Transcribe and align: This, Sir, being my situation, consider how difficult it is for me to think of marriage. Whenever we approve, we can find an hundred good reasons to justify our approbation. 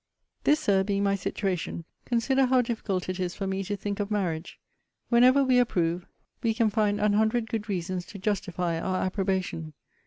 This, 0.45 0.59
Sir, 0.59 0.83
being 0.83 1.03
my 1.03 1.13
situation, 1.13 1.85
consider 2.05 2.47
how 2.47 2.63
difficult 2.63 3.07
it 3.07 3.19
is 3.19 3.35
for 3.35 3.45
me 3.45 3.63
to 3.65 3.77
think 3.77 3.99
of 3.99 4.09
marriage. 4.09 4.59
Whenever 5.09 5.43
we 5.43 5.59
approve, 5.59 6.07
we 6.41 6.55
can 6.55 6.71
find 6.71 6.99
an 6.99 7.13
hundred 7.13 7.47
good 7.47 7.69
reasons 7.69 8.07
to 8.07 8.17
justify 8.17 8.79
our 8.79 9.03
approbation. 9.03 9.73